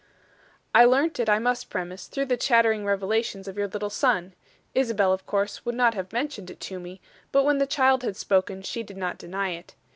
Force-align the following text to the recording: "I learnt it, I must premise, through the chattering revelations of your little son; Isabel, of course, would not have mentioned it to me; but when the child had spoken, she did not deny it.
"I 0.73 0.83
learnt 0.85 1.19
it, 1.19 1.29
I 1.29 1.37
must 1.37 1.69
premise, 1.69 2.07
through 2.07 2.25
the 2.25 2.35
chattering 2.35 2.85
revelations 2.85 3.47
of 3.47 3.55
your 3.55 3.67
little 3.67 3.91
son; 3.91 4.33
Isabel, 4.73 5.13
of 5.13 5.27
course, 5.27 5.63
would 5.63 5.75
not 5.75 5.93
have 5.93 6.11
mentioned 6.11 6.49
it 6.49 6.59
to 6.61 6.79
me; 6.79 6.99
but 7.31 7.43
when 7.43 7.59
the 7.59 7.67
child 7.67 8.01
had 8.01 8.17
spoken, 8.17 8.63
she 8.63 8.81
did 8.81 8.97
not 8.97 9.19
deny 9.19 9.51
it. 9.51 9.75